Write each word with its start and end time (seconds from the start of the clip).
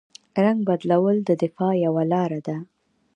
رنګ 0.43 0.59
بدلول 0.67 1.17
د 1.23 1.29
دفاع 1.43 1.73
یوه 1.85 2.03
لاره 2.11 2.39
ده 2.47 2.57